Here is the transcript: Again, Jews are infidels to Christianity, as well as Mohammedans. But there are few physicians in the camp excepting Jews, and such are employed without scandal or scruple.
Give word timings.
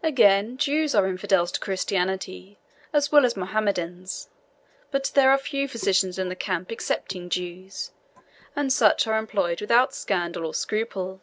Again, 0.00 0.58
Jews 0.58 0.94
are 0.94 1.08
infidels 1.08 1.50
to 1.50 1.58
Christianity, 1.58 2.56
as 2.92 3.10
well 3.10 3.24
as 3.26 3.36
Mohammedans. 3.36 4.28
But 4.92 5.10
there 5.16 5.32
are 5.32 5.38
few 5.38 5.66
physicians 5.66 6.20
in 6.20 6.28
the 6.28 6.36
camp 6.36 6.70
excepting 6.70 7.28
Jews, 7.28 7.90
and 8.54 8.72
such 8.72 9.08
are 9.08 9.18
employed 9.18 9.60
without 9.60 9.92
scandal 9.92 10.46
or 10.46 10.54
scruple. 10.54 11.20